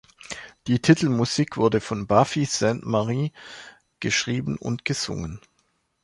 Die 0.65 0.79
Titelmusik 0.81 1.57
wurde 1.57 1.79
von 1.79 2.07
Buffy 2.07 2.45
Sainte-Marie 2.45 3.31
geschrieben 3.99 4.57
und 4.57 4.83
gesungen. 4.83 5.39